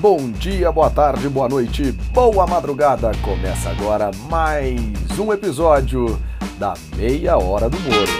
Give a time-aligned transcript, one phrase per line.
[0.00, 3.12] Bom dia, boa tarde, boa noite, boa madrugada.
[3.22, 6.18] Começa agora mais um episódio
[6.58, 8.10] da Meia Hora do Moro.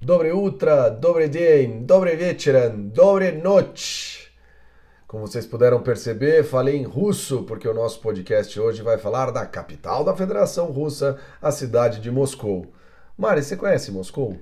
[0.00, 4.32] Dobre Ultra, Dobre Dzień, Dobre Wieczorem, Dobre Noite.
[5.08, 9.44] Como vocês puderam perceber, falei em russo, porque o nosso podcast hoje vai falar da
[9.44, 12.64] capital da Federação Russa, a cidade de Moscou.
[13.18, 14.38] Mari, você conhece Moscou?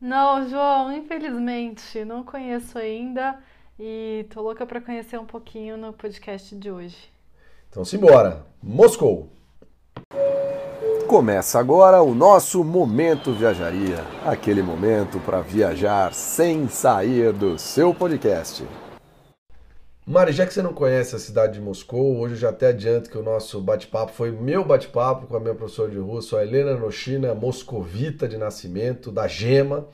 [0.00, 3.38] Não, João, infelizmente, não conheço ainda
[3.78, 7.12] e tô louca para conhecer um pouquinho no podcast de hoje.
[7.68, 9.28] Então simbora, Moscou!
[11.06, 18.64] Começa agora o nosso Momento Viajaria, aquele momento para viajar sem sair do seu podcast.
[20.10, 23.08] Mari, já que você não conhece a cidade de Moscou, hoje eu já até adianto
[23.08, 26.74] que o nosso bate-papo foi meu bate-papo com a minha professora de russo, a Helena
[26.74, 29.86] Noshina, moscovita de nascimento, da Gema.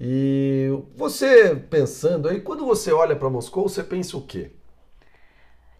[0.00, 4.50] E você pensando aí, quando você olha para Moscou, você pensa o quê?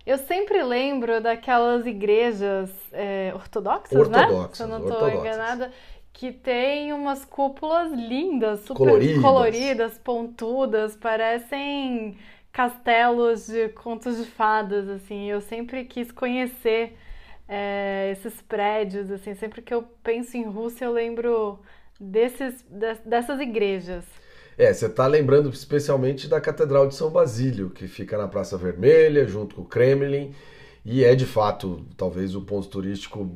[0.06, 4.48] Eu sempre lembro daquelas igrejas é, ortodoxas, ortodoxas, né?
[4.52, 5.72] Se eu não estou enganada,
[6.12, 12.16] que tem umas cúpulas lindas, super coloridas, coloridas pontudas, parecem
[12.52, 15.30] castelos de contos de fadas, assim.
[15.30, 16.96] Eu sempre quis conhecer
[17.48, 19.34] é, esses prédios, assim.
[19.34, 21.60] Sempre que eu penso em Rússia, eu lembro
[22.00, 22.64] desses,
[23.04, 24.04] dessas igrejas.
[24.56, 29.26] É, você está lembrando especialmente da Catedral de São Basílio, que fica na Praça Vermelha,
[29.26, 30.34] junto com o Kremlin,
[30.84, 33.30] e é de fato talvez o ponto turístico,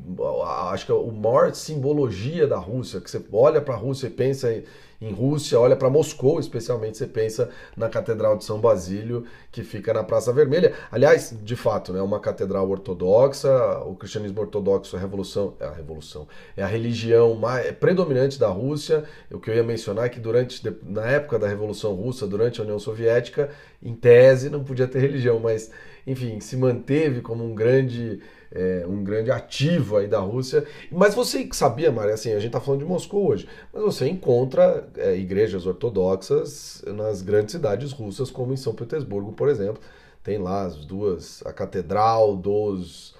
[0.72, 4.10] acho que é o maior simbologia da Rússia, que você olha para a Rússia e
[4.10, 4.62] pensa
[5.02, 9.92] em Rússia, olha para Moscou, especialmente você pensa na Catedral de São Basílio, que fica
[9.92, 10.74] na Praça Vermelha.
[10.90, 13.50] Aliás, de fato, é né, uma catedral ortodoxa,
[13.84, 18.38] o cristianismo ortodoxo é a revolução, é a revolução, é a religião mais é predominante
[18.38, 19.04] da Rússia.
[19.30, 22.64] O que eu ia mencionar é que durante na época da Revolução Russa, durante a
[22.64, 23.50] União Soviética,
[23.82, 25.70] em tese não podia ter religião, mas
[26.06, 28.20] enfim, se manteve como um grande
[28.54, 30.66] é, um grande ativo aí da Rússia.
[30.90, 34.88] Mas você sabia, Maria, assim, a gente está falando de Moscou hoje, mas você encontra
[34.96, 39.82] é, igrejas ortodoxas nas grandes cidades russas, como em São Petersburgo, por exemplo.
[40.22, 43.11] Tem lá as duas, a Catedral dos.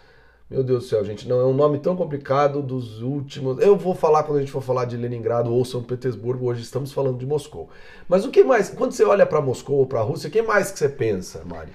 [0.53, 3.59] Meu Deus do céu, gente, não é um nome tão complicado dos últimos.
[3.59, 6.93] Eu vou falar quando a gente for falar de Leningrado ou São Petersburgo, hoje estamos
[6.93, 7.71] falando de Moscou.
[8.07, 10.43] Mas o que mais, quando você olha para Moscou ou para a Rússia, o que
[10.43, 11.73] mais que você pensa, Mari?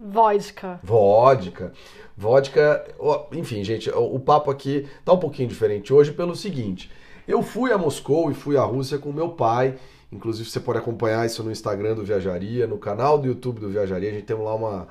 [0.00, 0.80] Vodka.
[0.82, 1.74] Vodka.
[2.16, 2.86] Vodka,
[3.30, 6.90] enfim, gente, o papo aqui tá um pouquinho diferente hoje pelo seguinte:
[7.28, 9.74] eu fui a Moscou e fui à Rússia com meu pai.
[10.10, 14.08] Inclusive, você pode acompanhar isso no Instagram do Viajaria, no canal do YouTube do Viajaria.
[14.08, 14.88] A gente tem lá uma,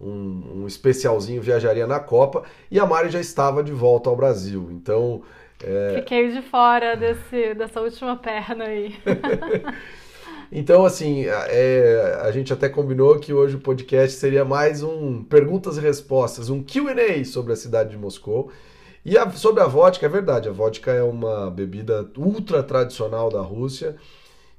[0.00, 2.44] um, um especialzinho Viajaria na Copa.
[2.70, 4.68] E a Mari já estava de volta ao Brasil.
[4.70, 5.22] Então.
[5.62, 5.96] É...
[5.96, 8.94] Fiquei de fora desse, dessa última perna aí.
[10.52, 15.76] Então, assim, é, a gente até combinou que hoje o podcast seria mais um perguntas
[15.76, 18.50] e respostas, um QA sobre a cidade de Moscou.
[19.04, 23.40] E a, sobre a vodka, é verdade, a vodka é uma bebida ultra tradicional da
[23.40, 23.94] Rússia.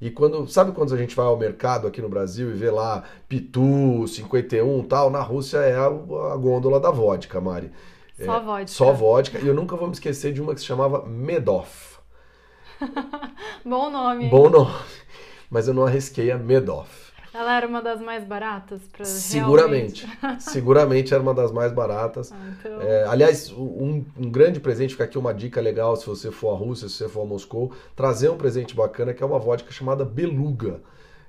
[0.01, 3.03] E quando, sabe quando a gente vai ao mercado aqui no Brasil e vê lá
[3.29, 7.71] Pitu, 51 tal, na Rússia é a, a gôndola da vodka, Mari.
[8.17, 8.67] Só é, vodka.
[8.67, 9.39] Só vodka.
[9.39, 11.69] E eu nunca vou me esquecer de uma que se chamava Medov.
[13.63, 14.27] Bom nome.
[14.27, 14.73] Bom nome
[15.51, 17.10] mas eu não arrisquei a Medoff.
[17.33, 20.05] Ela era uma das mais baratas para Seguramente.
[20.39, 22.31] Seguramente era uma das mais baratas.
[22.31, 22.81] Ah, então...
[22.81, 26.57] é, aliás, um, um, grande presente, fica aqui uma dica legal se você for à
[26.57, 30.03] Rússia, se você for a Moscou, trazer um presente bacana que é uma vodka chamada
[30.03, 30.81] Beluga.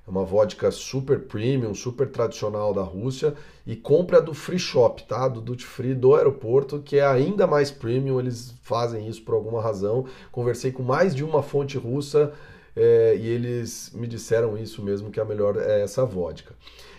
[0.05, 3.33] É uma vodka super premium, super tradicional da Rússia.
[3.65, 5.29] E compre a do Free Shop, tá?
[5.29, 8.19] Do Duty Free do aeroporto, que é ainda mais premium.
[8.19, 10.05] Eles fazem isso por alguma razão.
[10.29, 12.33] Conversei com mais de uma fonte russa
[12.75, 16.55] é, e eles me disseram isso mesmo, que a melhor é essa vodka.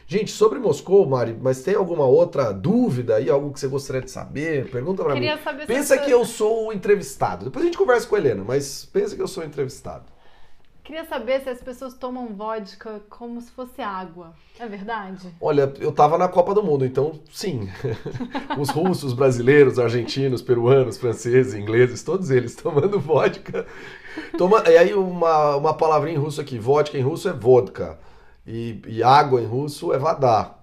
[0.06, 4.10] Gente, sobre Moscou, Mari, mas tem alguma outra dúvida aí, algo que você gostaria de
[4.10, 4.70] saber?
[4.70, 5.20] Pergunta para mim.
[5.66, 7.46] pensa que eu sou o entrevistado.
[7.46, 10.04] Depois a gente conversa com a Helena, mas pensa que eu sou o entrevistado.
[10.84, 14.34] Queria saber se as pessoas tomam vodka como se fosse água.
[14.60, 15.34] É verdade?
[15.40, 17.70] Olha, eu tava na Copa do Mundo, então sim.
[18.60, 23.66] Os russos, brasileiros, argentinos, peruanos, franceses, ingleses, todos eles tomando vodka.
[24.36, 24.62] Toma...
[24.69, 27.98] E aí uma, uma palavrinha em russo aqui, vodka em russo é vodka.
[28.46, 30.53] E, e água em russo é vadá.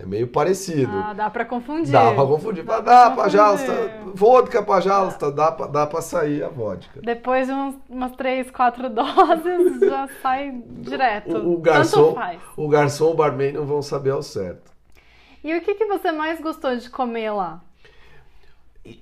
[0.00, 0.92] É meio parecido.
[0.94, 1.90] Ah, dá pra confundir.
[1.90, 2.62] Dá pra confundir.
[2.62, 3.72] Dá, dá pajalsta,
[4.14, 7.00] vodka, pajalsta, dá pra, dá pra sair a vodka.
[7.02, 11.36] Depois de uns, umas três, quatro doses, já sai direto.
[11.38, 12.16] O, o garçom,
[12.56, 14.70] o garçom, o barman não vão saber ao certo.
[15.42, 17.60] E o que, que você mais gostou de comer lá?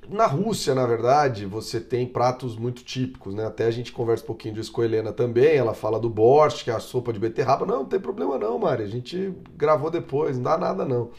[0.08, 3.46] Na Rússia, na verdade, você tem pratos muito típicos, né?
[3.46, 5.56] Até a gente conversa um pouquinho disso com a Helena também.
[5.56, 7.66] Ela fala do borscht, que é a sopa de beterraba.
[7.66, 8.82] Não, não tem problema não, Mari.
[8.82, 11.10] A gente gravou depois, não dá nada não.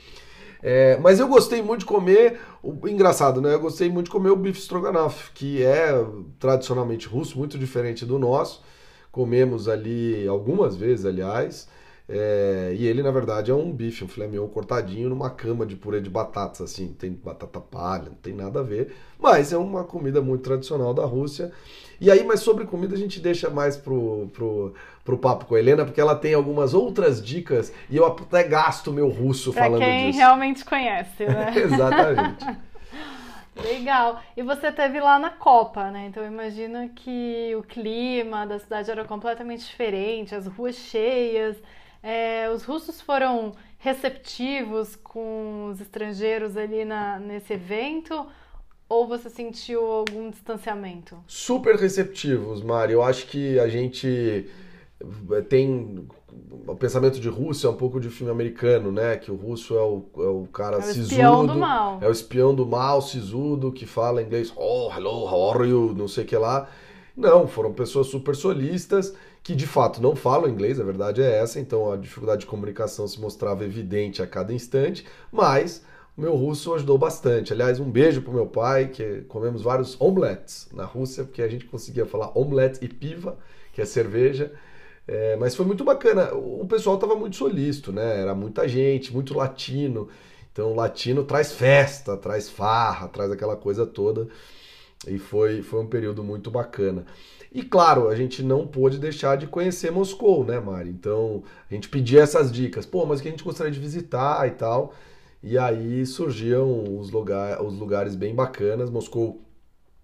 [0.62, 3.54] É, mas eu gostei muito de comer, o, engraçado, né?
[3.54, 5.92] Eu gostei muito de comer o bife stroganoff, que é
[6.40, 8.64] tradicionalmente russo, muito diferente do nosso.
[9.12, 11.68] Comemos ali algumas vezes, aliás.
[12.10, 15.76] É, e ele, na verdade, é um bife, um filé mignon cortadinho numa cama de
[15.76, 19.84] purê de batatas, assim, tem batata palha, não tem nada a ver, mas é uma
[19.84, 21.52] comida muito tradicional da Rússia.
[22.00, 24.74] E aí, mas sobre comida a gente deixa mais pro, pro,
[25.04, 28.94] pro papo com a Helena, porque ela tem algumas outras dicas e eu até gasto
[28.94, 30.20] meu russo pra falando quem disso.
[30.20, 31.54] realmente conhece, né?
[31.58, 32.46] Exatamente.
[33.56, 34.22] Legal.
[34.38, 36.06] E você teve lá na Copa, né?
[36.08, 41.58] Então imagina que o clima da cidade era completamente diferente, as ruas cheias.
[42.02, 48.26] É, os russos foram receptivos com os estrangeiros ali na, nesse evento?
[48.90, 51.18] Ou você sentiu algum distanciamento?
[51.28, 52.94] Super receptivos, Mari.
[52.94, 54.50] Eu acho que a gente
[55.32, 56.08] eh, tem
[56.66, 59.18] o pensamento de Rússia é um pouco de filme americano, né?
[59.18, 61.04] Que o russo é o, é o cara é o sisudo.
[61.04, 62.00] Espião do mal.
[62.02, 65.94] É o espião do mal, sisudo, que fala inglês, oh, hello, how are you?
[65.96, 66.70] Não sei o que lá.
[67.16, 69.14] Não, foram pessoas super solistas
[69.48, 73.08] que de fato não falam inglês, a verdade é essa, então a dificuldade de comunicação
[73.08, 75.86] se mostrava evidente a cada instante, mas
[76.18, 77.54] o meu russo ajudou bastante.
[77.54, 81.64] Aliás, um beijo pro meu pai, que comemos vários omeletes na Rússia, porque a gente
[81.64, 83.38] conseguia falar omelete e piva,
[83.72, 84.52] que é cerveja.
[85.08, 86.34] É, mas foi muito bacana.
[86.34, 88.20] O pessoal estava muito solícito, né?
[88.20, 90.10] Era muita gente, muito latino.
[90.52, 94.28] Então, latino traz festa, traz farra, traz aquela coisa toda.
[95.08, 97.06] E foi, foi um período muito bacana.
[97.52, 100.90] E claro, a gente não pôde deixar de conhecer Moscou, né, Mari?
[100.90, 104.52] Então a gente pedia essas dicas, pô, mas que a gente gostaria de visitar e
[104.52, 104.94] tal.
[105.42, 108.90] E aí surgiam os, lugar, os lugares bem bacanas.
[108.90, 109.42] Moscou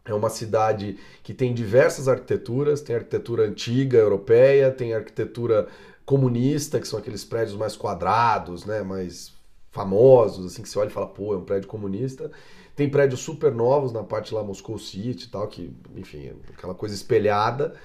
[0.05, 5.67] é uma cidade que tem diversas arquiteturas, tem arquitetura antiga europeia, tem arquitetura
[6.05, 9.33] comunista, que são aqueles prédios mais quadrados, né, mais
[9.71, 12.31] famosos, assim que você olha e fala, pô, é um prédio comunista.
[12.75, 16.73] Tem prédios super novos na parte lá Moscow City e tal, que, enfim, é aquela
[16.73, 17.75] coisa espelhada.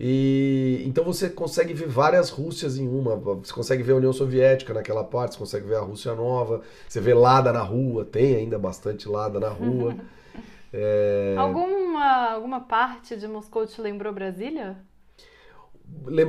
[0.00, 3.16] E então você consegue ver várias Rússias em uma.
[3.16, 7.00] Você consegue ver a União Soviética naquela parte, você consegue ver a Rússia nova, você
[7.00, 9.96] vê Lada na rua, tem ainda bastante Lada na rua.
[10.72, 11.34] é...
[11.36, 14.76] alguma, alguma parte de Moscou te lembrou Brasília?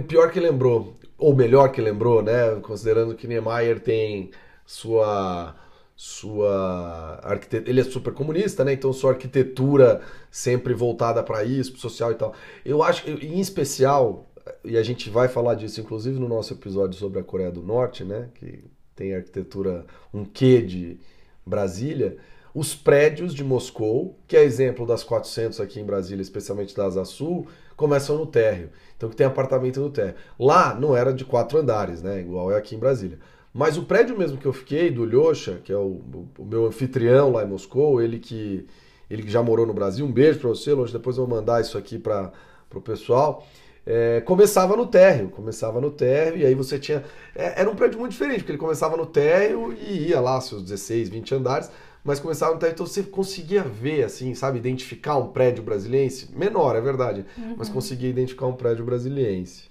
[0.07, 2.55] Pior que lembrou, ou melhor que lembrou, né?
[2.61, 4.31] Considerando que Niemeyer tem
[4.65, 5.55] sua
[6.01, 8.71] sua arquitetura, ele é super comunista, né?
[8.71, 9.99] Então sua arquitetura
[10.31, 12.33] sempre voltada para isso, pro social e tal.
[12.63, 14.25] Eu acho, em especial,
[14.63, 18.05] e a gente vai falar disso inclusive no nosso episódio sobre a Coreia do Norte,
[18.05, 18.29] né?
[18.35, 18.63] Que
[18.95, 21.01] tem arquitetura um quê de
[21.45, 22.15] Brasília.
[22.55, 27.03] Os prédios de Moscou, que é exemplo das 400 aqui em Brasília, especialmente da Asa
[27.03, 28.69] Sul, começam no térreo.
[28.95, 30.15] Então que tem apartamento no térreo.
[30.39, 32.21] Lá não era de quatro andares, né?
[32.21, 33.19] Igual é aqui em Brasília.
[33.53, 36.01] Mas o prédio mesmo que eu fiquei, do Lhosha, que é o,
[36.37, 38.65] o, meu anfitrião lá em Moscou, ele que,
[39.09, 41.59] ele que já morou no Brasil, um beijo para você, Lhosha, depois eu vou mandar
[41.61, 42.31] isso aqui para
[42.73, 43.45] o pessoal.
[43.85, 47.03] É, começava no térreo, começava no térreo, e aí você tinha.
[47.35, 50.61] É, era um prédio muito diferente, porque ele começava no térreo e ia lá, seus
[50.61, 51.71] 16, 20 andares,
[52.03, 56.75] mas começava no térreo, então você conseguia ver, assim, sabe, identificar um prédio brasiliense, menor,
[56.75, 57.55] é verdade, uhum.
[57.57, 59.69] mas conseguia identificar um prédio brasiliense.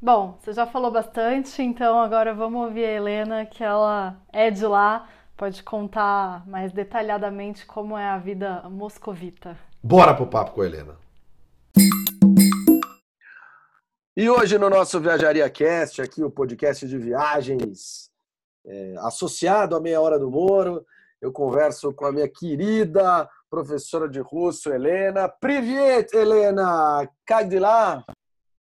[0.00, 4.66] Bom, você já falou bastante, então agora vamos ouvir a Helena, que ela é de
[4.66, 9.56] lá, pode contar mais detalhadamente como é a vida moscovita.
[9.82, 10.96] Bora pro papo com a Helena.
[14.16, 18.10] E hoje no nosso Viajaria Cast, aqui o podcast de viagens
[18.66, 20.84] é, associado à Meia Hora do Moro,
[21.20, 25.28] eu converso com a minha querida professora de russo, Helena.
[25.28, 27.08] Privet, Helena!
[27.24, 28.04] Как дела?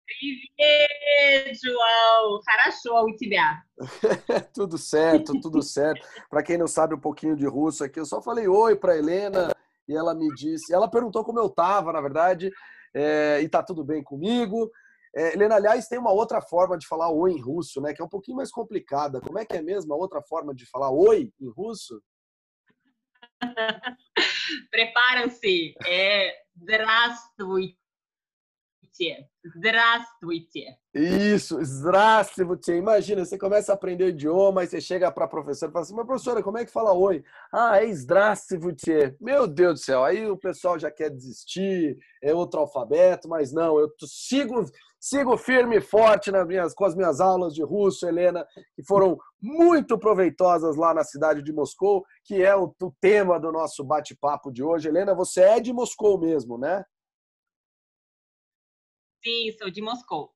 [0.09, 2.41] Привет, João!
[2.45, 3.63] Хорошо у тебя.
[4.55, 6.07] tudo certo, tudo certo.
[6.29, 9.55] Para quem não sabe um pouquinho de russo aqui, eu só falei oi para Helena
[9.89, 12.51] e ela me disse, ela perguntou como eu tava, na verdade,
[12.95, 14.71] é, e tá tudo bem comigo.
[15.17, 17.95] É, Helena, aliás, tem uma outra forma de falar oi em russo, né?
[17.95, 19.21] Que é um pouquinho mais complicada.
[19.21, 22.03] Como é que é mesmo a outra forma de falar oi em russo?
[24.71, 25.75] Preparam-se.
[25.87, 27.77] É Здравствуйте.
[29.57, 30.77] Здравствуйте.
[30.95, 32.77] Isso, здравствуйте.
[32.77, 35.83] Imagina, você começa a aprender o idioma e você chega para a professora e fala
[35.83, 37.25] assim: Mas professora, como é que fala oi?
[37.53, 39.17] Ah, é здравствуйте.
[39.21, 43.81] Meu Deus do céu, aí o pessoal já quer desistir, é outro alfabeto, mas não,
[43.81, 44.65] eu sigo,
[45.01, 49.19] sigo firme e forte nas minhas, com as minhas aulas de russo, Helena, que foram
[49.43, 54.53] muito proveitosas lá na cidade de Moscou, que é o, o tema do nosso bate-papo
[54.53, 54.89] de hoje.
[54.89, 56.85] Helena, você é de Moscou mesmo, né?
[59.30, 60.34] Sim, sou de Moscou.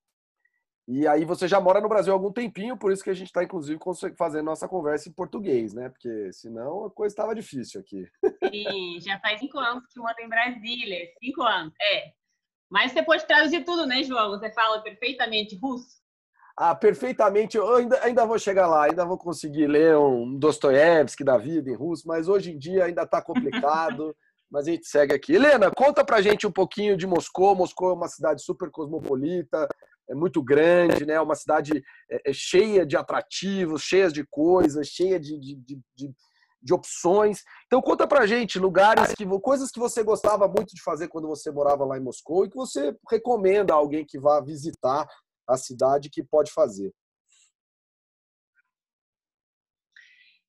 [0.88, 3.28] E aí você já mora no Brasil há algum tempinho, por isso que a gente
[3.28, 3.80] está, inclusive,
[4.18, 5.90] fazendo nossa conversa em português, né?
[5.90, 8.06] Porque senão a coisa estava difícil aqui.
[8.52, 11.08] Sim, já faz cinco anos que moro em Brasília.
[11.20, 12.12] Cinco anos, é.
[12.70, 14.32] Mas você pode traduzir tudo, né, João?
[14.32, 16.04] Você fala perfeitamente russo?
[16.56, 17.58] Ah, perfeitamente.
[17.58, 21.76] Eu ainda, ainda vou chegar lá, ainda vou conseguir ler um Dostoiévski da vida em
[21.76, 24.16] russo, mas hoje em dia ainda está complicado.
[24.54, 25.34] Mas a gente segue aqui.
[25.34, 27.56] Helena, conta pra gente um pouquinho de Moscou.
[27.56, 29.68] Moscou é uma cidade super cosmopolita,
[30.08, 31.20] é muito grande, né?
[31.20, 36.14] Uma cidade é, é cheia de atrativos, cheia de coisas, cheia de, de, de, de,
[36.62, 37.42] de opções.
[37.66, 41.50] Então conta pra gente lugares que coisas que você gostava muito de fazer quando você
[41.50, 45.08] morava lá em Moscou e que você recomenda a alguém que vá visitar
[45.50, 46.94] a cidade que pode fazer.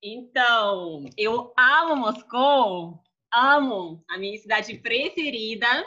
[0.02, 3.02] Então, eu amo Moscou
[3.34, 5.84] amo a minha cidade preferida.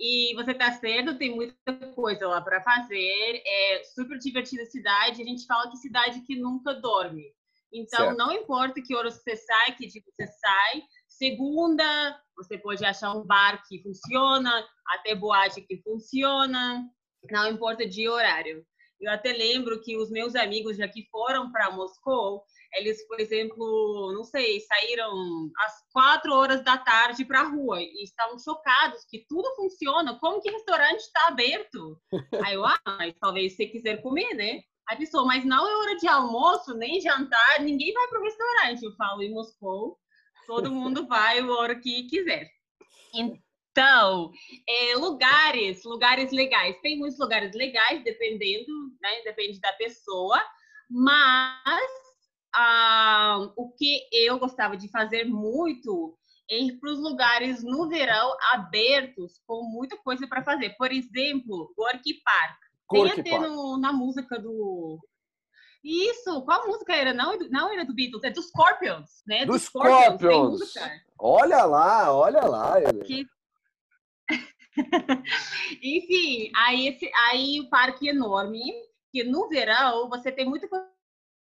[0.00, 3.42] E você tá certo, tem muita coisa lá para fazer.
[3.44, 5.22] É super divertida a cidade.
[5.22, 7.24] A gente fala que cidade que nunca dorme.
[7.72, 8.16] Então, certo.
[8.16, 10.82] não importa que horas você sai, que dia você sai.
[11.08, 16.88] Segunda, você pode achar um bar que funciona, até boate que funciona.
[17.30, 18.64] Não importa de horário.
[19.00, 22.42] Eu até lembro que os meus amigos já que foram para Moscou,
[22.74, 28.02] eles, por exemplo, não sei, saíram às quatro horas da tarde para a rua e
[28.02, 30.18] estavam chocados que tudo funciona.
[30.18, 32.00] Como que o restaurante está aberto?
[32.46, 34.62] Aí eu, ah, mas talvez você quiser comer, né?
[34.88, 38.84] A pessoa, mas não é hora de almoço, nem jantar, ninguém vai para o restaurante.
[38.84, 39.98] Eu falo, em Moscou,
[40.46, 42.48] todo mundo vai a hora que quiser.
[43.14, 44.30] Então,
[44.66, 46.80] é, lugares, lugares legais.
[46.80, 49.22] Tem muitos lugares legais, dependendo, né?
[49.24, 50.42] Depende da pessoa,
[50.88, 52.07] mas
[52.54, 56.16] ah, o que eu gostava de fazer muito
[56.50, 60.74] é ir para os lugares no verão abertos com muita coisa para fazer.
[60.78, 62.58] Por exemplo, Gorky Park.
[62.88, 64.98] Gorky Tem até no, na música do.
[65.84, 67.12] Isso, qual música era?
[67.12, 69.44] Não, não era do Beatles, é do Scorpions, né?
[69.44, 70.70] Do, do Scorpions.
[70.70, 70.74] Scorpions.
[71.18, 72.74] Olha lá, olha lá.
[73.04, 73.26] Que...
[75.82, 78.60] Enfim, aí, esse, aí o parque é enorme,
[79.12, 80.88] que no verão você tem muita coisa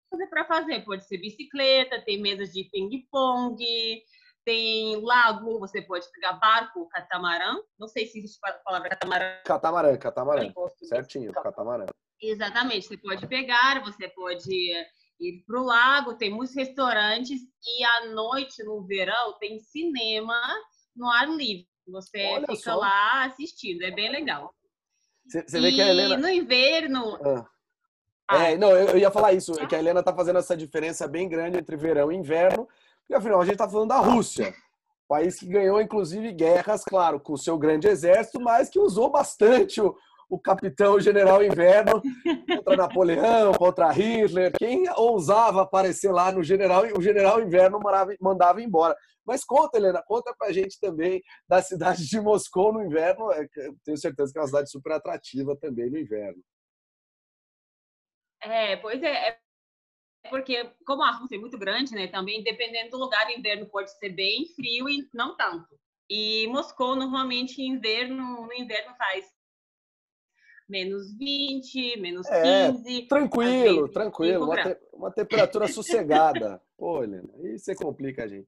[0.09, 0.83] coisa para fazer.
[0.83, 3.63] Pode ser bicicleta, tem mesas de ping-pong,
[4.43, 7.55] tem lago, você pode pegar barco, catamarã.
[7.77, 9.37] Não sei se existe a palavra catamarã.
[9.45, 10.53] Catamarã, catamarã.
[10.83, 11.85] Certinho, catamarã.
[12.21, 14.51] Exatamente, você pode pegar, você pode
[15.19, 20.39] ir para o lago, tem muitos restaurantes e à noite, no verão, tem cinema
[20.95, 21.67] no ar livre.
[21.87, 22.75] Você Olha fica só.
[22.75, 24.53] lá assistindo, é bem legal.
[25.25, 26.17] Você vê que a Helena...
[26.17, 27.17] no inverno...
[27.23, 27.58] Ah
[28.31, 31.57] é, não, eu, ia falar isso, que a Helena tá fazendo essa diferença bem grande
[31.57, 32.67] entre verão e inverno,
[32.99, 34.53] porque afinal a gente tá falando da Rússia,
[35.07, 39.81] país que ganhou inclusive guerras, claro, com o seu grande exército, mas que usou bastante
[39.81, 39.95] o,
[40.29, 42.01] o capitão o general inverno
[42.47, 48.61] contra Napoleão, contra Hitler, quem ousava aparecer lá no general, o general inverno mandava, mandava
[48.61, 48.95] embora.
[49.25, 53.47] Mas conta, Helena, conta pra gente também da cidade de Moscou no inverno, é,
[53.83, 56.41] tenho certeza que é uma cidade super atrativa também no inverno.
[58.41, 59.39] É, pois é, é
[60.29, 64.09] porque como a Rússia é muito grande, né, também dependendo do lugar, inverno pode ser
[64.09, 65.79] bem frio e não tanto.
[66.09, 69.25] E Moscou normalmente inverno, no inverno faz
[70.67, 73.07] menos 20, menos é, 15.
[73.07, 76.61] Tranquilo, tranquilo, uma, te, uma, temperatura sossegada.
[76.77, 78.47] Pô, Helena, aí você complica a gente.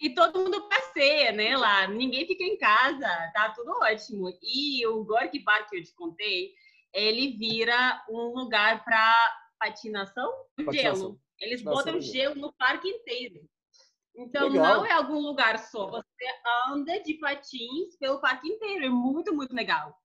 [0.00, 1.88] e todo mundo passeia, né, lá.
[1.88, 4.28] Ninguém fica em casa, tá tudo ótimo.
[4.40, 6.52] E o Gorky Park que eu te contei,
[6.92, 11.20] ele vira um lugar para patinação, patinação, gelo.
[11.38, 13.48] Eles patinação botam gelo no parque inteiro.
[14.14, 14.78] Então legal.
[14.78, 16.24] não é algum lugar só, você
[16.68, 19.96] anda de patins pelo parque inteiro, é muito, muito legal.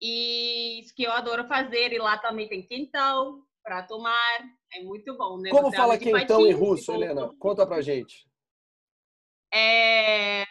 [0.00, 5.16] E isso que eu adoro fazer, e lá também tem quentão para tomar, é muito
[5.16, 5.50] bom, né?
[5.50, 7.34] Como você fala quentão patins, em russo, Helena?
[7.38, 8.28] Conta pra gente.
[9.52, 10.44] É...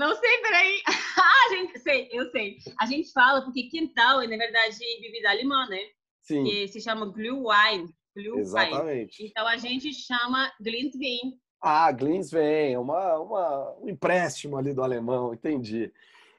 [0.00, 0.82] Não sei, peraí.
[1.20, 2.56] ah, gente, sei, eu sei.
[2.80, 5.78] A gente fala porque quintal é, na verdade, bebida alemã, né?
[6.22, 6.42] Sim.
[6.42, 7.86] Que se chama Glühwein.
[8.16, 8.40] Glühwein.
[8.40, 9.26] Exatamente.
[9.26, 11.38] Então a gente chama Glintwein.
[11.60, 15.92] Ah, Glintwein, uma, uma, um empréstimo ali do alemão, entendi.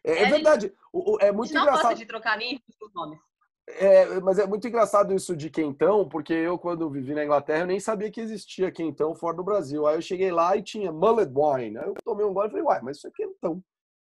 [0.04, 0.74] É, é verdade.
[0.92, 1.96] O, o, é muito não engraçado.
[1.96, 3.20] de trocar nem os nomes.
[3.68, 7.68] É, mas é muito engraçado isso de quentão, porque eu, quando vivi na Inglaterra, eu
[7.68, 9.88] nem sabia que existia quentão fora do Brasil.
[9.88, 11.78] Aí eu cheguei lá e tinha mullet wine.
[11.78, 13.64] Aí eu tomei um gole e falei, uai, mas isso é quentão.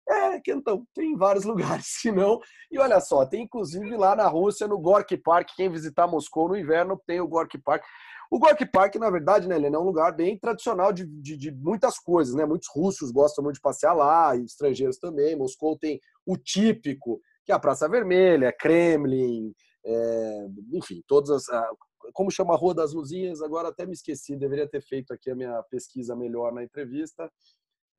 [0.08, 0.86] É, quentão.
[0.94, 2.40] Tem em vários lugares, se não.
[2.70, 5.50] E olha só, tem inclusive lá na Rússia, no Gorky Park.
[5.56, 7.84] Quem visitar Moscou no inverno tem o Gorky Park.
[8.30, 11.50] O Gorky Park, na verdade, né, ele é um lugar bem tradicional de, de, de,
[11.50, 12.44] muitas coisas, né?
[12.44, 15.34] Muitos russos gostam muito de passear lá, e estrangeiros também.
[15.34, 21.66] Moscou tem o típico, que é a Praça Vermelha, Kremlin, é, enfim, todas as.
[22.12, 23.40] como chama a Rua das Luzinhas?
[23.40, 27.32] Agora até me esqueci, deveria ter feito aqui a minha pesquisa melhor na entrevista.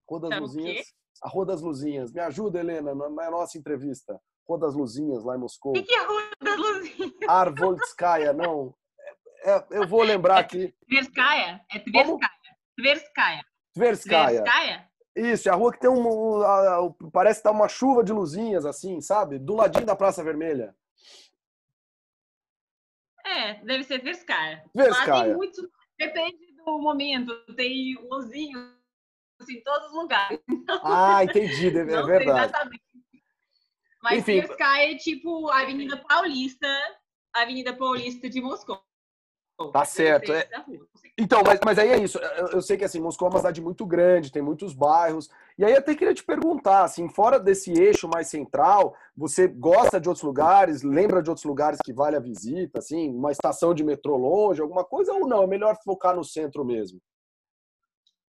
[0.08, 0.86] Rua das Luzinhas.
[1.24, 2.14] A Rua das Luzinhas.
[2.14, 4.22] Me ajuda, Helena, na nossa entrevista.
[4.48, 5.76] Rua das Luzinhas, lá em Moscou.
[5.76, 7.12] O que, é a Rua das Luzinhas?
[7.28, 8.76] Arvoltskaya, não.
[9.44, 10.76] É, eu vou lembrar é aqui.
[10.88, 11.60] Tverskaya?
[11.72, 12.30] É Tverskaya.
[12.78, 13.44] Tverskaya.
[13.74, 14.44] Tverskaya.
[14.44, 14.89] Tverskaya?
[15.16, 16.94] Isso, é a rua que tem um.
[17.12, 19.40] parece que tá uma chuva de luzinhas, assim, sabe?
[19.40, 20.76] Do ladinho da Praça Vermelha.
[23.26, 24.64] É, deve ser Tverskaya.
[24.74, 25.36] Tverskaya.
[25.36, 27.34] Muito, depende do momento.
[27.56, 28.80] Tem luzinhos
[29.40, 30.40] assim, em todos os lugares.
[30.84, 32.30] Ah, entendi, é verdade.
[32.30, 32.84] exatamente.
[34.02, 36.68] Mas Enfim, é tipo a Avenida Paulista,
[37.36, 38.82] a Avenida Paulista de Moscou.
[39.68, 40.32] Tá certo.
[40.32, 40.48] É...
[41.18, 42.18] Então, mas, mas aí é isso.
[42.18, 45.30] Eu, eu, sei que assim, Moscou é uma cidade muito grande, tem muitos bairros.
[45.58, 50.08] E aí até queria te perguntar, assim, fora desse eixo mais central, você gosta de
[50.08, 50.82] outros lugares?
[50.82, 54.86] Lembra de outros lugares que vale a visita, assim, uma estação de metrô longe, alguma
[54.86, 55.44] coisa ou não?
[55.44, 57.02] É melhor focar no centro mesmo?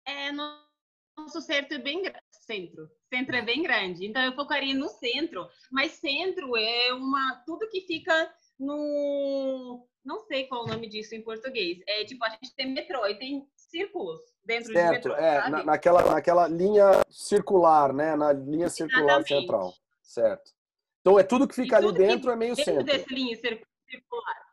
[0.06, 2.88] É, nosso centro é bem centro.
[3.12, 5.48] Centro é bem grande, então eu focaria no centro.
[5.72, 9.86] Mas centro é uma tudo que fica no.
[10.04, 11.78] Não sei qual o nome disso em português.
[11.86, 15.14] É tipo, a gente tem metrô e tem círculos dentro certo, de metrô.
[15.16, 18.14] É, na, naquela, naquela linha circular, né?
[18.14, 19.28] Na linha circular Exatamente.
[19.28, 19.74] central.
[20.02, 20.52] Certo.
[21.00, 22.84] Então é tudo que fica tudo ali dentro é meio dentro centro.
[22.84, 24.46] Dentro dessa linha circular.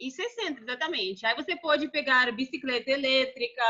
[0.00, 1.24] Isso é centro, exatamente.
[1.24, 3.62] Aí você pode pegar bicicleta elétrica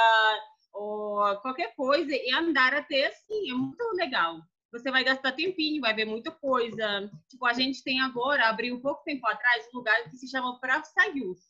[0.72, 3.50] ou qualquer coisa e andar até assim.
[3.50, 4.40] É muito legal
[4.78, 7.10] você vai gastar tempinho, vai ver muita coisa.
[7.28, 10.58] Tipo, a gente tem agora, abriu um pouco tempo atrás, um lugar que se chama
[10.60, 11.40] Pravsayus.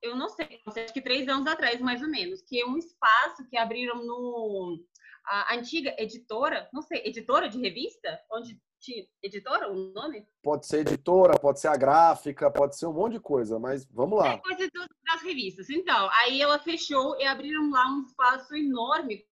[0.00, 3.48] Eu não sei, acho que três anos atrás, mais ou menos, que é um espaço
[3.48, 4.84] que abriram no
[5.24, 8.60] a antiga editora, não sei, editora de revista, onde
[9.22, 10.26] editora o nome?
[10.42, 14.18] Pode ser editora, pode ser a gráfica, pode ser um monte de coisa, mas vamos
[14.18, 14.32] lá.
[14.32, 14.68] É coisa
[15.06, 15.70] das revistas.
[15.70, 19.24] Então, aí ela fechou e abriram lá um espaço enorme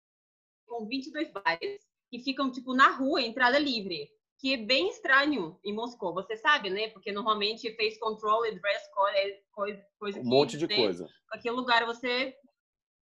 [0.67, 5.75] com 22 bares que ficam tipo na rua, entrada livre, que é bem estranho em
[5.75, 6.13] Moscou.
[6.15, 6.89] Você sabe, né?
[6.89, 11.09] Porque normalmente face control e dress code é coisa, coisa um monte de coisa.
[11.31, 12.35] Aquele lugar você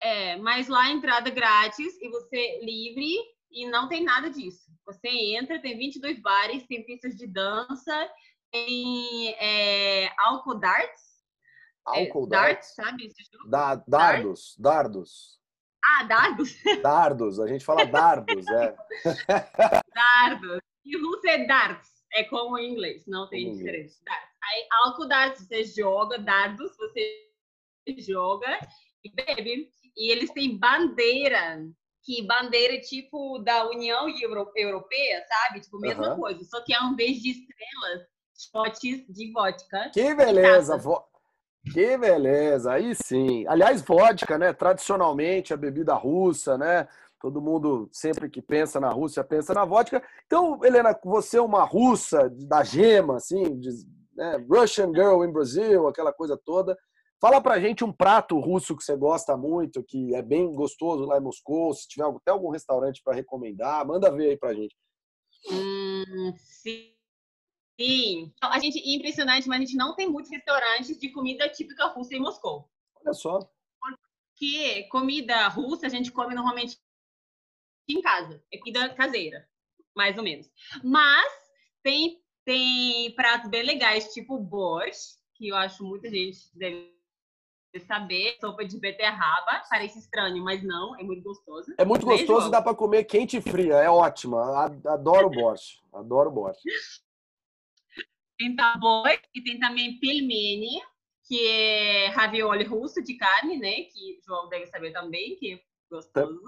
[0.01, 3.17] é, mas lá entrada grátis e você livre
[3.51, 4.71] e não tem nada disso.
[4.85, 8.11] Você entra, tem 22 bares, tem pistas de dança,
[8.51, 11.09] tem é, álcool darts.
[11.85, 13.09] Álcool é, darts, sabe?
[13.49, 15.38] Da, dardos, dardos.
[15.85, 16.57] Ah, dardos?
[16.83, 18.77] Dardos, a gente fala dardos, é.
[19.95, 20.61] dardos.
[20.85, 23.99] E russo é darts, é como em inglês, não tem diferença.
[24.05, 24.29] Darts.
[24.43, 27.29] Aí, álcool dardos, você joga, dardos, você
[27.99, 28.59] joga
[29.05, 29.71] e bebe.
[29.97, 31.67] E eles têm bandeira,
[32.05, 34.09] que bandeira é tipo da União
[34.57, 35.61] Europeia, sabe?
[35.61, 38.07] Tipo, mesma coisa, só que ao invés de estrelas,
[38.39, 39.91] shots de vodka.
[39.93, 40.81] Que beleza!
[41.73, 43.47] Que beleza, aí sim.
[43.47, 44.53] Aliás, vodka, né?
[44.53, 46.89] Tradicionalmente a bebida russa, né?
[47.21, 50.03] Todo mundo sempre que pensa na Rússia pensa na vodka.
[50.27, 53.71] Então, Helena, você é uma russa da gema, assim, de,
[54.15, 54.45] né?
[54.49, 56.77] Russian girl in Brazil, aquela coisa toda.
[57.21, 61.19] Fala pra gente um prato russo que você gosta muito, que é bem gostoso lá
[61.19, 61.75] em Moscou.
[61.75, 64.77] Se tiver até algum restaurante para recomendar, manda ver aí pra gente.
[65.51, 66.98] Hum, sim.
[67.79, 68.33] Sim.
[68.37, 72.15] Então, a gente, impressionante, mas a gente não tem muitos restaurantes de comida típica russa
[72.15, 72.69] em Moscou.
[72.97, 73.39] Olha só.
[73.79, 76.79] Porque comida russa a gente come normalmente
[77.89, 78.43] em casa.
[78.53, 79.49] É comida caseira,
[79.95, 80.51] mais ou menos.
[80.83, 81.33] Mas
[81.83, 86.93] tem, tem pratos bem legais, tipo borscht, que eu acho muita gente deve
[87.87, 88.37] saber.
[88.41, 89.63] Sopa de beterraba.
[89.71, 90.99] Parece estranho, mas não.
[90.99, 91.73] É muito gostoso.
[91.79, 93.75] É muito gostoso e dá para comer quente e fria.
[93.75, 94.65] É ótima.
[94.85, 95.81] Adoro borscht.
[95.93, 96.63] Adoro borscht.
[98.39, 100.81] Tem tambor e tem também pelmeni,
[101.27, 103.83] que é ravioli russo de carne, né?
[103.83, 106.41] Que João deve saber também, que é gostoso.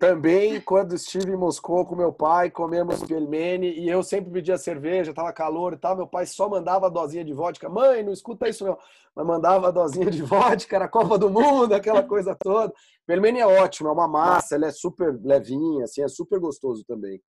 [0.00, 5.12] Também, quando estive em Moscou com meu pai, comemos pelmeni e eu sempre pedia cerveja,
[5.12, 5.96] tava calor e tal.
[5.96, 7.68] Meu pai só mandava a dosinha de vodka.
[7.68, 8.78] Mãe, não escuta isso não.
[9.14, 12.72] Mas mandava a dosinha de vodka, era Copa do Mundo, aquela coisa toda.
[13.06, 17.20] Pelmeni é ótimo, é uma massa, ela é super levinha, assim, é super gostoso também.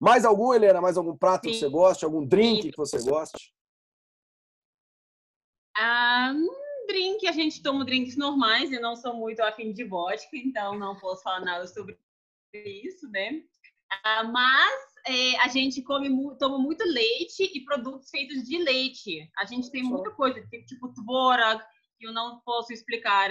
[0.00, 0.80] Mais algum, Helena?
[0.80, 1.50] Mais algum prato Sim.
[1.50, 2.04] que você goste?
[2.06, 2.70] Algum drink Sim.
[2.70, 3.52] que você goste?
[5.78, 6.46] Um,
[6.86, 8.72] drink, a gente toma drinks normais.
[8.72, 11.98] Eu não sou muito afim de vodka, então não posso falar nada sobre
[12.54, 13.42] isso, né?
[13.92, 16.08] Uh, mas é, a gente come,
[16.38, 19.30] toma muito leite e produtos feitos de leite.
[19.36, 21.62] A gente tem muita coisa, tipo tvorog,
[21.98, 23.30] que eu não posso explicar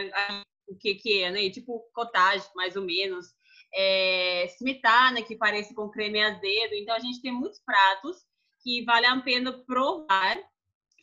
[0.67, 1.49] o que, que é, né?
[1.49, 3.33] Tipo cottage, mais ou menos.
[3.73, 6.73] É, smetana, que parece com creme azedo.
[6.73, 8.17] Então, a gente tem muitos pratos
[8.61, 10.37] que vale a pena provar,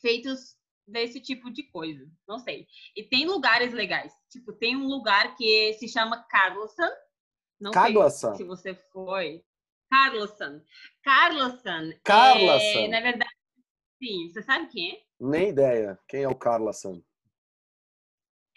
[0.01, 2.09] feitos desse tipo de coisa.
[2.29, 2.67] Não sei.
[2.95, 4.13] E tem lugares legais.
[4.31, 6.91] Tipo, tem um lugar que se chama Carlson.
[7.61, 8.29] Não Carlson.
[8.29, 9.45] sei se você foi.
[9.91, 10.61] Carlson.
[11.03, 11.93] Carlson.
[12.05, 12.79] Carlson.
[12.79, 13.35] É, na verdade,
[13.99, 14.29] sim.
[14.29, 15.03] Você sabe quem é?
[15.19, 15.99] Nem ideia.
[16.09, 17.03] Quem é o Carlson?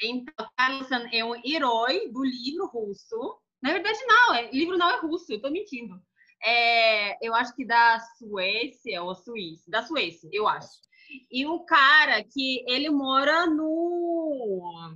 [0.01, 3.41] Então, Carlson é um herói do livro russo.
[3.61, 4.33] Na verdade, não.
[4.33, 5.31] É, livro não é russo.
[5.31, 6.01] Eu tô mentindo.
[6.43, 9.69] É, eu acho que da Suécia ou Suíça.
[9.69, 10.69] Da Suécia, eu acho.
[11.31, 14.95] E o cara que ele mora no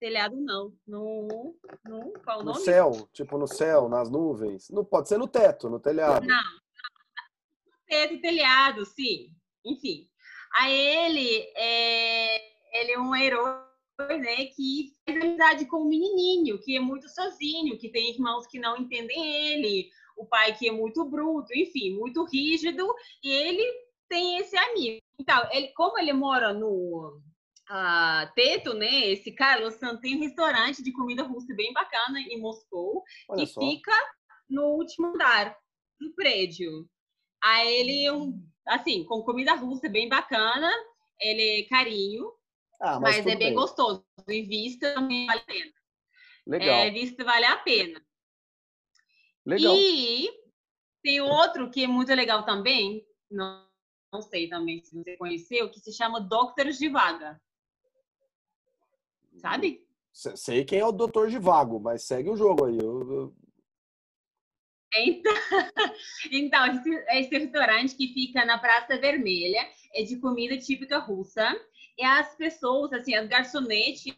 [0.00, 2.60] telhado não, no, no qual no nome?
[2.60, 4.68] céu, tipo no céu, nas nuvens.
[4.68, 6.26] Não pode ser no teto, no telhado.
[6.26, 9.34] Não, no teto, telhado, sim.
[9.64, 10.06] Enfim,
[10.52, 13.62] a ele é, ele é um herói,
[13.98, 18.58] né, que faz amizade com o menininho, que é muito sozinho, que tem irmãos que
[18.58, 23.64] não entendem ele, o pai que é muito bruto, enfim, muito rígido, e ele
[24.08, 25.00] tem esse amigo.
[25.18, 27.20] Então, ele, como ele mora no
[27.70, 29.10] uh, Teto, né?
[29.10, 33.60] Esse Carlos tem um restaurante de comida russa bem bacana em Moscou, Olha que só.
[33.60, 33.92] fica
[34.48, 35.56] no último andar
[36.00, 36.88] do prédio.
[37.42, 40.70] Aí ele, um, assim, com comida russa bem bacana,
[41.20, 42.32] ele é carinho,
[42.80, 44.04] ah, mas, mas é bem, bem, gostoso.
[44.28, 45.72] E vista também vale a pena.
[46.46, 46.74] Legal.
[46.74, 48.04] É, vista vale a pena.
[49.46, 49.74] Legal.
[49.74, 50.30] E
[51.02, 53.64] tem outro que é muito legal também, não
[54.14, 57.40] não sei também se você conheceu, que se chama Doctors de Vaga.
[59.38, 59.84] Sabe?
[60.12, 62.78] Sei quem é o Doutor de Vago, mas segue o jogo aí.
[62.78, 63.34] Eu.
[64.96, 65.32] Então,
[66.30, 71.52] então esse, esse, restaurante que fica na Praça Vermelha é de comida típica russa.
[71.98, 74.14] E as pessoas, assim, as garçonetes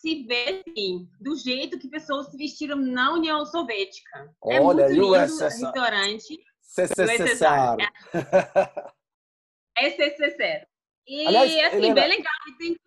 [0.00, 4.34] se vestem do jeito que pessoas se vestiram na União Soviética.
[4.44, 6.38] É Olha, é muito lindo o restaurante.
[6.60, 7.76] CCCR.
[9.76, 10.66] SSSR.
[11.06, 12.32] E, Aliás, assim, Helena, bem legal.
[12.58, 12.78] Tem...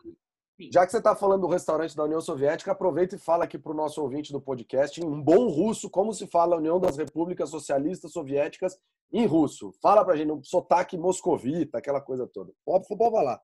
[0.71, 3.71] Já que você está falando do restaurante da União Soviética, aproveita e fala aqui para
[3.71, 6.97] o nosso ouvinte do podcast, em um bom russo, como se fala a União das
[6.97, 8.75] Repúblicas Socialistas Soviéticas
[9.11, 9.71] em russo.
[9.83, 12.51] Fala para a gente, um sotaque moscovita, aquela coisa toda.
[12.65, 13.39] Pode, pode falar.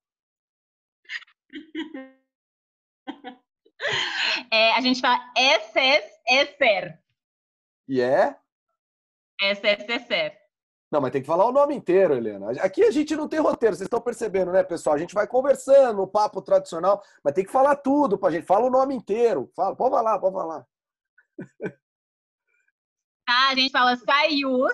[4.52, 6.20] É, a gente fala SSSR.
[6.30, 7.00] É, é
[7.88, 8.38] e é?
[9.42, 10.14] SSSR.
[10.14, 10.44] É,
[10.94, 12.52] não, mas tem que falar o nome inteiro, Helena.
[12.62, 14.96] Aqui a gente não tem roteiro, vocês estão percebendo, né, pessoal?
[14.96, 18.46] A gente vai conversando, o papo tradicional, mas tem que falar tudo pra gente.
[18.46, 19.52] Fala o nome inteiro.
[19.56, 20.68] Fala, pode falar, pode falar.
[23.26, 24.74] Tá, a gente fala Saius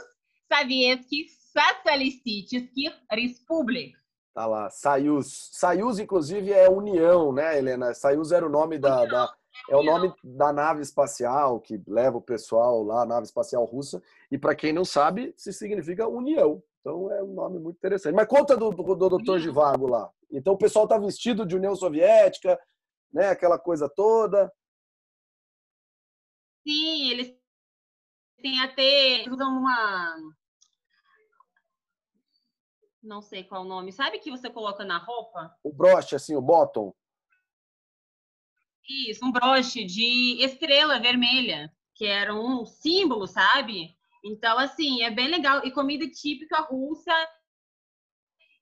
[0.51, 2.49] Sovietskih Socialistic
[3.11, 3.98] Republic.
[4.39, 5.49] Ah lá, Sayus.
[5.51, 7.93] Sayus, inclusive, é União, né, Helena?
[7.93, 9.35] Sayus era o nome da, da
[9.69, 14.01] é o nome da nave espacial que leva o pessoal lá, a nave espacial russa.
[14.31, 16.63] E para quem não sabe, se significa união.
[16.79, 18.15] Então é um nome muito interessante.
[18.15, 20.09] Mas conta do, do, do Givago lá.
[20.31, 22.57] Então o pessoal tá vestido de União Soviética,
[23.11, 23.31] né?
[23.31, 24.49] Aquela coisa toda.
[26.65, 27.35] Sim, eles
[28.41, 30.15] têm até usam uma
[33.01, 33.91] não sei qual o nome.
[33.91, 35.55] Sabe que você coloca na roupa?
[35.63, 36.93] O broche, assim, o bottom.
[39.07, 43.95] Isso, um broche de estrela vermelha, que era um símbolo, sabe?
[44.23, 45.65] Então, assim, é bem legal.
[45.65, 47.13] E comida típica russa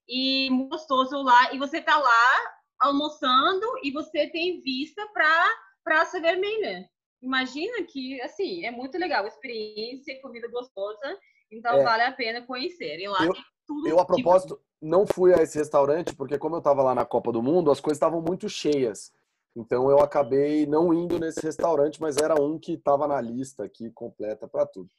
[0.07, 1.53] e gostoso lá.
[1.53, 6.87] E você tá lá almoçando e você tem vista para Praça Vermelha.
[7.21, 9.25] Imagina que, assim, é muito legal.
[9.25, 11.19] Experiência, comida gostosa.
[11.51, 11.83] Então, é.
[11.83, 12.99] vale a pena conhecer.
[12.99, 13.87] E lá eu, tem tudo.
[13.87, 17.31] Eu, a propósito, não fui a esse restaurante, porque como eu estava lá na Copa
[17.31, 19.11] do Mundo, as coisas estavam muito cheias.
[19.55, 23.89] Então eu acabei não indo nesse restaurante, mas era um que estava na lista aqui
[23.91, 24.89] completa para tudo.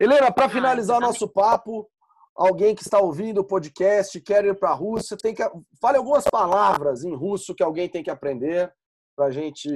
[0.00, 1.88] Helena, para ah, finalizar o nosso papo,
[2.34, 5.42] alguém que está ouvindo o podcast quer ir para a Rússia, tem que
[5.80, 8.72] fale algumas palavras em russo que alguém tem que aprender
[9.14, 9.68] para gente,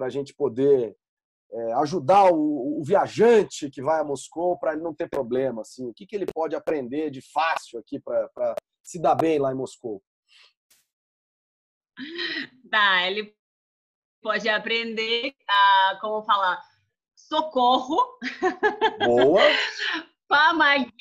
[0.00, 0.96] a gente poder
[1.52, 5.62] é, ajudar o, o, viajante que vai a Moscou para ele não ter problema.
[5.62, 9.52] Assim, o que, que ele pode aprender de fácil aqui para se dar bem lá
[9.52, 10.02] em Moscou?
[12.70, 13.34] Tá, ele
[14.20, 16.60] pode aprender a, como falar,
[17.14, 18.18] socorro.
[19.06, 19.40] Boa.
[20.28, 20.92] Pamagite.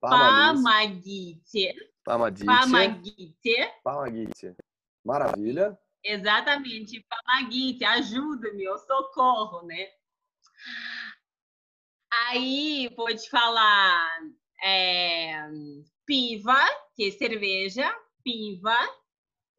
[0.00, 1.74] Pamagite.
[2.02, 2.46] Pamagite.
[2.46, 3.72] Pamagite.
[3.84, 4.56] Pamagite.
[5.04, 5.78] Maravilha.
[6.08, 9.88] Exatamente, Pamagite, ajuda-me, socorro, né?
[12.10, 14.18] Aí pode falar
[14.64, 15.46] é,
[16.06, 16.56] piva,
[16.96, 17.94] que é cerveja,
[18.24, 18.74] piva.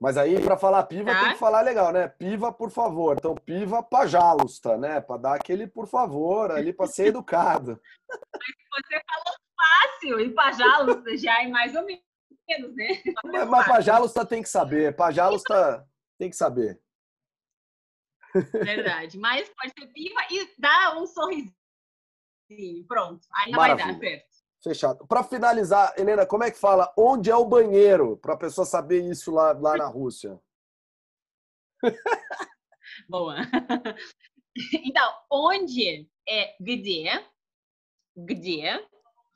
[0.01, 1.19] Mas aí, para falar piva, tá?
[1.19, 2.07] tem que falar legal, né?
[2.07, 3.15] Piva, por favor.
[3.15, 4.99] Então, piva pajalusta, né?
[4.99, 7.79] Para dar aquele por favor ali, para ser educado.
[8.09, 13.03] Mas você falou fácil, e pajalusta já é mais ou menos, né?
[13.23, 14.95] Mas, mas pajalusta tem que saber.
[14.95, 15.85] Pajalusta
[16.18, 16.80] tem que saber.
[18.52, 19.18] Verdade.
[19.18, 21.54] Mas pode ser piva e dá um sorrisinho.
[22.86, 23.26] Pronto.
[23.32, 24.34] Aí vai dar certo.
[24.62, 25.06] Fechado.
[25.06, 26.92] Para finalizar, Helena, como é que fala?
[26.96, 28.16] Onde é o banheiro?
[28.16, 30.40] Para a pessoa saber isso lá, lá na Rússia.
[33.08, 33.36] Boa.
[34.72, 37.24] Então, onde é где?
[38.16, 38.88] Где?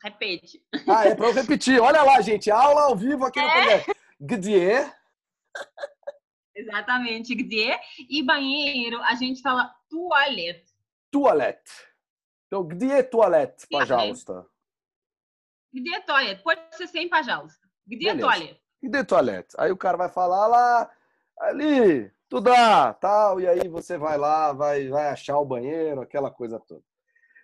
[0.03, 0.65] Repete.
[0.89, 1.81] Ah, é para eu repetir.
[1.81, 2.51] Olha lá, gente.
[2.51, 3.85] Aula ao vivo aqui no é?
[4.21, 4.91] Где?
[6.56, 10.72] Exatamente, gde E banheiro, a gente fala toilette.
[11.12, 11.72] Toilette.
[12.48, 14.46] Então, gde é toilette, é pajalsta.
[15.74, 16.44] Gde é toilette.
[16.44, 17.68] Pode ser sem pajalsta.
[17.88, 18.62] Gde toilette.
[18.82, 19.56] Gde toilette.
[19.58, 20.92] Aí o cara vai falar lá,
[21.40, 22.52] ali, tudo
[23.00, 23.40] tal.
[23.40, 26.84] E aí você vai lá, vai, vai achar o banheiro, aquela coisa toda.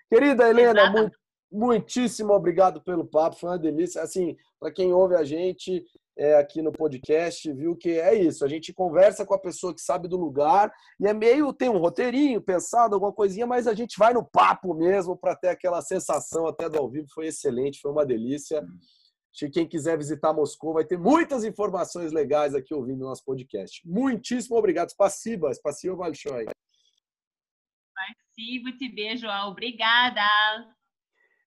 [0.09, 1.17] Querida Helena, muito,
[1.51, 3.35] muitíssimo obrigado pelo papo.
[3.35, 4.01] Foi uma delícia.
[4.01, 5.83] Assim, para quem ouve a gente,
[6.16, 8.44] é, aqui no podcast, viu que é isso.
[8.44, 11.78] A gente conversa com a pessoa que sabe do lugar e é meio tem um
[11.78, 16.46] roteirinho pensado, alguma coisinha, mas a gente vai no papo mesmo para ter aquela sensação
[16.46, 17.08] até do ao vivo.
[17.12, 18.60] Foi excelente, foi uma delícia.
[18.60, 23.82] Acho que quem quiser visitar Moscou vai ter muitas informações legais aqui ouvindo nosso podcast.
[23.84, 24.90] Muitíssimo obrigado.
[24.90, 26.46] Спасибо, спасибо большое.
[27.92, 29.50] Спасибо тебе, João.
[29.50, 30.77] Obrigada.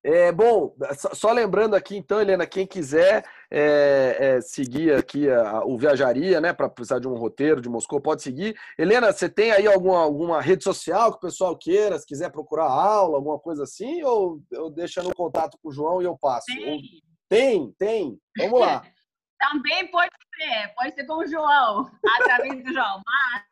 [0.05, 0.75] É, bom,
[1.15, 6.53] só lembrando aqui, então, Helena, quem quiser é, é, seguir aqui a, o Viajaria, né,
[6.53, 8.59] para precisar de um roteiro de Moscou, pode seguir.
[8.77, 12.65] Helena, você tem aí alguma, alguma rede social que o pessoal queira, se quiser procurar
[12.65, 16.47] aula, alguma coisa assim, ou eu deixo no contato com o João e eu passo?
[16.47, 16.83] Tem,
[17.29, 17.73] tem.
[17.79, 18.19] tem.
[18.39, 18.83] Vamos lá.
[19.39, 23.43] Também pode ser, pode ser com o João, através do João, mas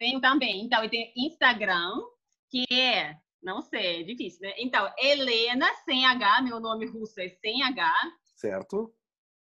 [0.00, 0.64] tem também.
[0.64, 1.92] Então, tem Instagram,
[2.50, 4.54] que é não sei, é difícil, né?
[4.58, 7.90] Então, Helena sem H, meu nome russo é sem H.
[8.36, 8.94] Certo.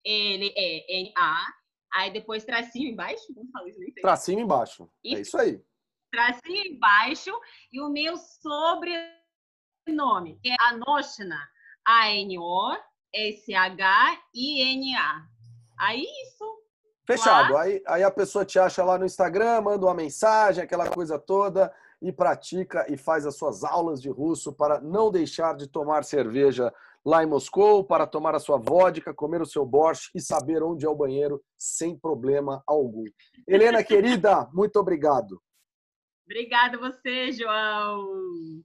[0.03, 1.45] Ele é N-A.
[1.93, 3.33] Aí depois tracinho embaixo.
[3.33, 3.79] Como fala isso?
[3.79, 4.89] Nem Tracinho embaixo.
[5.03, 5.17] Isso.
[5.17, 5.61] É isso aí.
[6.11, 7.31] Tracinho embaixo.
[7.71, 9.19] E o meu sobrenome
[10.45, 11.39] é Anoshna.
[11.85, 12.81] A-N-O-S-H-I-N-A.
[15.79, 16.61] Aí isso.
[17.05, 17.57] Fechado.
[17.57, 21.73] Aí, aí a pessoa te acha lá no Instagram, manda uma mensagem, aquela coisa toda
[22.01, 26.73] e pratica e faz as suas aulas de russo para não deixar de tomar cerveja
[27.05, 30.85] lá em Moscou, para tomar a sua vodka, comer o seu borscht e saber onde
[30.85, 33.05] é o banheiro sem problema algum.
[33.47, 35.41] Helena, querida, muito obrigado.
[36.25, 38.63] Obrigada a você, João.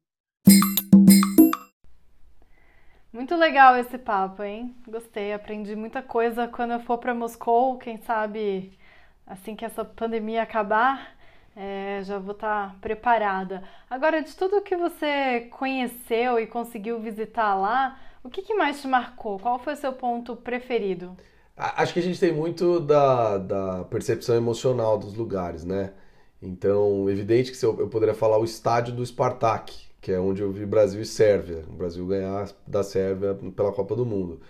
[3.13, 4.77] Muito legal esse papo, hein?
[4.87, 8.79] Gostei, aprendi muita coisa quando eu for para Moscou, quem sabe
[9.27, 11.16] assim que essa pandemia acabar,
[11.57, 13.63] é, já vou estar tá preparada.
[13.89, 18.87] Agora, de tudo que você conheceu e conseguiu visitar lá, o que, que mais te
[18.87, 19.39] marcou?
[19.39, 21.17] Qual foi o seu ponto preferido?
[21.57, 25.95] Acho que a gente tem muito da, da percepção emocional dos lugares, né?
[26.43, 30.67] Então, evidente que eu, poderia falar o estádio do Spartak, que é onde eu vi
[30.67, 31.65] Brasil e Sérvia.
[31.67, 34.41] O Brasil ganhar da Sérvia pela Copa do Mundo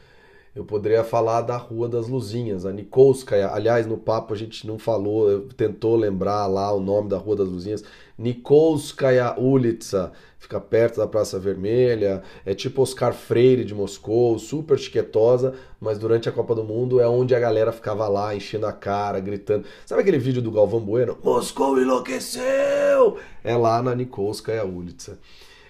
[0.57, 3.51] eu poderia falar da Rua das Luzinhas, a Nikolskaya.
[3.53, 7.49] Aliás, no papo a gente não falou, tentou lembrar lá o nome da Rua das
[7.49, 7.85] Luzinhas.
[8.17, 15.53] Nikolskaya Ulitsa, fica perto da Praça Vermelha, é tipo Oscar Freire de Moscou, super chiquetosa,
[15.79, 19.21] mas durante a Copa do Mundo é onde a galera ficava lá enchendo a cara,
[19.21, 19.67] gritando.
[19.85, 21.19] Sabe aquele vídeo do Galvão Bueno?
[21.23, 23.19] Moscou enlouqueceu!
[23.45, 25.19] É lá na Nikolskaya Ulitsa.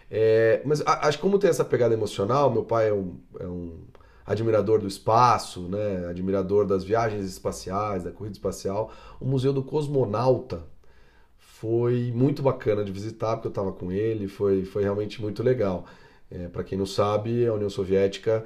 [0.08, 3.72] É, mas acho que como tem essa pegada emocional, meu pai é um, é um
[4.26, 10.64] admirador do espaço, né, admirador das viagens espaciais, da corrida espacial, o Museu do Cosmonauta
[11.38, 15.86] foi muito bacana de visitar, porque eu estava com ele, foi, foi realmente muito legal.
[16.30, 18.44] É, Para quem não sabe, a União Soviética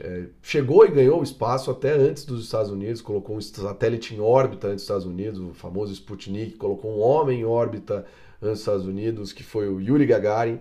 [0.00, 4.20] é, chegou e ganhou o espaço até antes dos Estados Unidos, colocou um satélite em
[4.20, 8.06] órbita antes dos Estados Unidos, o famoso Sputnik, colocou um homem em órbita
[8.40, 10.58] antes dos Estados Unidos, que foi o Yuri Gagarin.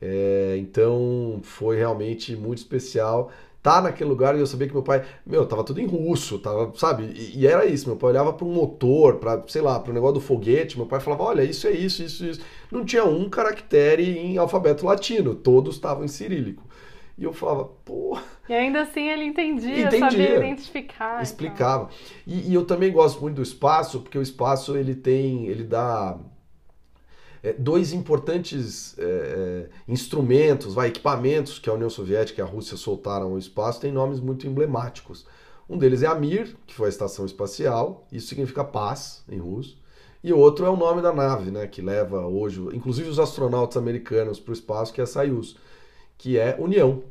[0.00, 3.30] É, então foi realmente muito especial
[3.64, 6.70] tá naquele lugar e eu sabia que meu pai, meu, tava tudo em russo, tava,
[6.76, 7.04] sabe?
[7.16, 9.94] E, e era isso, meu pai olhava para um motor, para, sei lá, para o
[9.94, 12.40] negócio do foguete, meu pai falava, olha, isso é isso, isso, isso.
[12.70, 16.62] Não tinha um caractere em alfabeto latino, todos estavam em cirílico.
[17.16, 18.18] E eu falava, pô.
[18.46, 21.12] E ainda assim ele entendia, entendia sabia identificar.
[21.12, 21.22] Então.
[21.22, 21.88] Explicava.
[22.26, 26.18] E, e, eu também gosto muito do espaço, porque o espaço ele tem, ele dá
[27.52, 33.32] dois importantes é, é, instrumentos, vai, equipamentos que a União Soviética e a Rússia soltaram
[33.32, 35.26] ao espaço têm nomes muito emblemáticos.
[35.68, 39.78] Um deles é a Mir, que foi a estação espacial, isso significa paz em russo.
[40.22, 44.40] E outro é o nome da nave, né, que leva hoje, inclusive os astronautas americanos
[44.40, 45.56] para o espaço, que é a Soyuz,
[46.16, 47.02] que é União,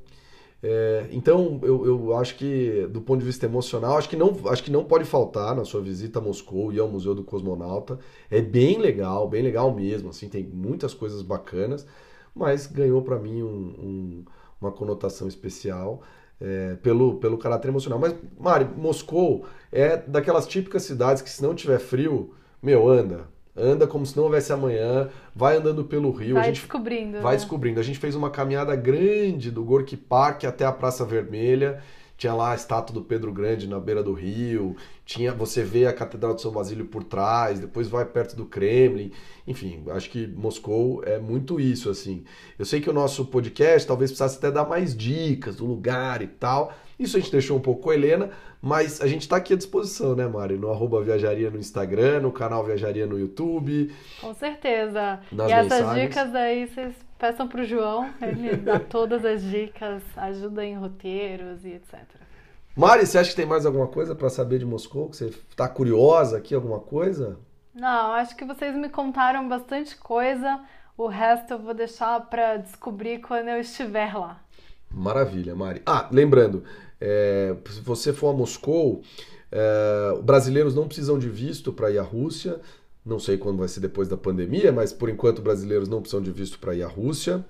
[0.66, 4.64] é, então, eu, eu acho que, do ponto de vista emocional, acho que, não, acho
[4.64, 8.00] que não pode faltar na sua visita a Moscou e ao Museu do Cosmonauta.
[8.32, 11.86] É bem legal, bem legal mesmo, assim, tem muitas coisas bacanas,
[12.34, 14.26] mas ganhou para mim um, um,
[14.62, 16.02] uma conotação especial
[16.40, 18.00] é, pelo, pelo caráter emocional.
[18.00, 23.86] Mas, Mari, Moscou é daquelas típicas cidades que se não tiver frio, meu, anda, anda
[23.86, 26.36] como se não houvesse amanhã, vai andando pelo rio.
[26.36, 27.22] Vai a gente descobrindo.
[27.22, 27.40] Vai né?
[27.40, 27.80] descobrindo.
[27.80, 31.82] A gente fez uma caminhada grande do Gorky Park até a Praça Vermelha.
[32.16, 34.76] Tinha lá a estátua do Pedro Grande na beira do rio.
[35.06, 39.12] Tinha, você vê a Catedral de São Basílio por trás, depois vai perto do Kremlin.
[39.46, 42.24] Enfim, acho que Moscou é muito isso assim.
[42.58, 46.28] Eu sei que o nosso podcast talvez precisasse até dar mais dicas do lugar e
[46.28, 46.74] tal.
[46.98, 48.30] Isso a gente deixou um pouco com a Helena,
[48.64, 50.58] mas a gente está aqui à disposição, né, Mari?
[50.58, 53.94] No arroba Viajaria no Instagram, no canal Viajaria no YouTube.
[54.22, 55.20] Com certeza.
[55.34, 60.64] e essas dicas aí vocês peçam para o João, ele dá todas as dicas, ajuda
[60.64, 62.06] em roteiros e etc.
[62.74, 65.10] Mari, você acha que tem mais alguma coisa para saber de Moscou?
[65.10, 67.38] Que você está curiosa aqui, alguma coisa?
[67.76, 70.62] Não, acho que vocês me contaram bastante coisa.
[70.98, 74.43] O resto eu vou deixar para descobrir quando eu estiver lá.
[74.94, 75.82] Maravilha, Mari.
[75.86, 76.64] Ah, lembrando,
[77.02, 79.02] é, se você for a Moscou,
[79.52, 82.60] é, brasileiros não precisam de visto para ir à Rússia.
[83.06, 86.32] Não sei quando vai ser depois da pandemia, mas por enquanto brasileiros não precisam de
[86.32, 87.44] visto para ir à Rússia.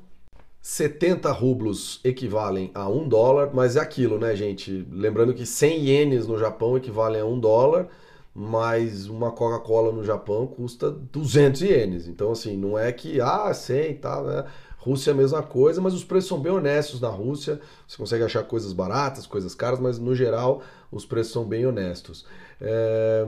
[0.61, 4.87] 70 rublos equivalem a 1 dólar, mas é aquilo, né, gente?
[4.89, 7.89] Lembrando que 100 ienes no Japão equivalem a 1 dólar,
[8.33, 12.07] mas uma Coca-Cola no Japão custa 200 ienes.
[12.07, 14.45] Então, assim, não é que, ah, 100 tá, né?
[14.83, 17.59] Rússia é a mesma coisa, mas os preços são bem honestos na Rússia.
[17.87, 22.25] Você consegue achar coisas baratas, coisas caras, mas no geral os preços são bem honestos.
[22.59, 23.25] É...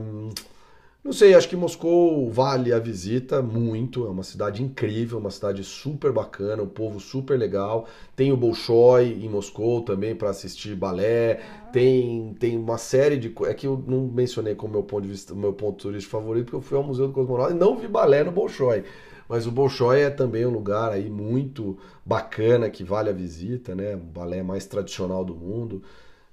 [1.02, 4.04] Não sei, acho que Moscou vale a visita muito.
[4.04, 7.86] É uma cidade incrível, uma cidade super bacana, o um povo super legal.
[8.16, 11.40] Tem o Bolshoi em Moscou também para assistir balé.
[11.72, 15.32] Tem, tem uma série de é que eu não mencionei como meu ponto de vista,
[15.32, 18.24] meu ponto turístico favorito, porque eu fui ao Museu do Cosmonauta e não vi balé
[18.24, 18.82] no Bolshoi.
[19.28, 23.94] Mas o Bolshoi é também um lugar aí muito bacana que vale a visita, né?
[23.94, 25.82] O balé mais tradicional do mundo,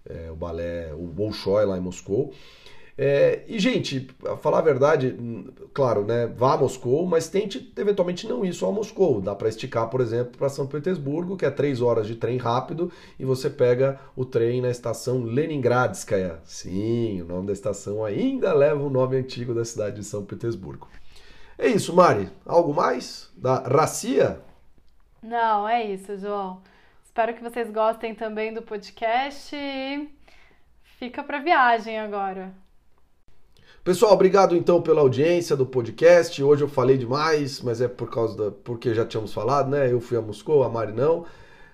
[0.08, 2.34] é, o balé, o Bolshoi lá em Moscou.
[2.96, 5.18] É, e, gente, a falar a verdade,
[5.74, 6.28] claro, né?
[6.28, 9.20] Vá a Moscou, mas tente eventualmente não ir só a Moscou.
[9.20, 12.92] Dá para esticar, por exemplo, para São Petersburgo, que é três horas de trem rápido,
[13.20, 16.40] e você pega o trem na estação Leningradskaya.
[16.46, 20.88] Sim, o nome da estação ainda leva o nome antigo da cidade de São Petersburgo.
[21.58, 22.30] É isso, Mari.
[22.46, 24.42] Algo mais da Racia?
[25.22, 26.62] Não, é isso, João.
[27.06, 30.10] Espero que vocês gostem também do podcast e
[30.98, 32.52] fica para viagem agora.
[33.84, 36.42] Pessoal, obrigado então pela audiência do podcast.
[36.42, 39.92] Hoje eu falei demais, mas é por causa da porque já tínhamos falado, né?
[39.92, 41.26] Eu fui a Moscou, a Mari não.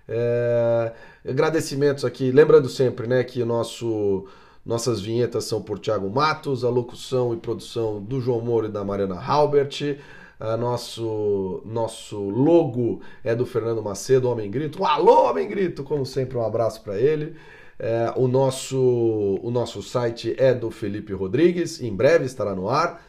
[0.07, 0.91] É...
[1.27, 4.25] Agradecimentos aqui, lembrando sempre, né, que o nosso
[4.64, 8.82] nossas vinhetas são por Thiago Matos, a locução e produção do João Moro e da
[8.82, 9.98] Mariana Halbert.
[10.40, 14.84] A nosso, nosso logo é do Fernando Macedo, Homem Grito.
[14.84, 15.84] alô, Homem Grito!
[15.84, 17.36] Como sempre, um abraço para ele.
[17.78, 23.02] É, o, nosso, o nosso site é do Felipe Rodrigues, em breve estará no ar.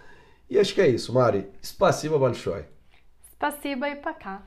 [0.49, 1.47] E acho que é isso, Mari.
[1.61, 2.65] Спасибо большое.
[3.35, 4.43] Спасибо e pra cá.